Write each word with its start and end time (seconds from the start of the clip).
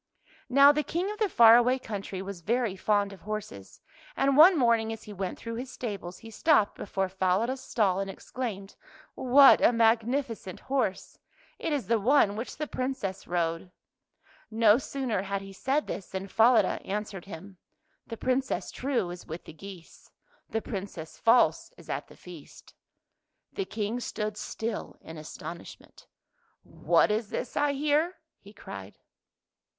Now 0.49 0.71
the 0.71 0.81
King 0.81 1.11
of 1.11 1.19
the 1.19 1.29
far 1.29 1.55
away 1.57 1.77
countiy 1.77 2.23
was 2.23 2.41
very 2.41 2.75
fond 2.75 3.13
of 3.13 3.21
horses, 3.21 3.81
and 4.17 4.35
one 4.35 4.57
morning 4.57 4.91
as 4.91 5.03
he 5.03 5.13
went 5.13 5.37
through 5.37 5.53
his 5.57 5.69
stables 5.71 6.17
he 6.17 6.31
stopped 6.31 6.75
before 6.75 7.07
Falada's 7.07 7.61
stall 7.61 7.99
and 7.99 8.09
exclaimed," 8.09 8.75
What 9.13 9.61
a 9.61 9.71
magnificent 9.71 10.59
horse! 10.61 11.19
It 11.59 11.71
is 11.71 11.85
the 11.85 11.99
one 11.99 12.35
which 12.35 12.57
the 12.57 12.65
Princess 12.65 13.27
rode." 13.27 13.69
[180] 14.49 14.49
THE 14.49 14.49
GOOSE 14.49 14.49
GIRL 14.49 14.59
No 14.73 14.77
sooner 14.79 15.21
had 15.21 15.43
he 15.43 15.53
said 15.53 15.85
this 15.85 16.07
than 16.07 16.27
Falada 16.27 16.81
answered 16.83 17.25
him," 17.25 17.57
The 18.07 18.17
Princess 18.17 18.71
true 18.71 19.11
is 19.11 19.27
with 19.27 19.45
the 19.45 19.53
geese, 19.53 20.09
The 20.49 20.63
Princess 20.63 21.19
false 21.19 21.71
is 21.77 21.91
at 21.91 22.07
the 22.07 22.17
feast." 22.17 22.73
The 23.53 23.65
King 23.65 23.99
stood 23.99 24.35
still 24.35 24.97
in 25.01 25.19
astonishment." 25.19 26.07
What 26.63 27.11
is 27.11 27.29
this 27.29 27.55
I 27.55 27.73
hear?" 27.73 28.15
he 28.43 28.51
cried. 28.51 28.97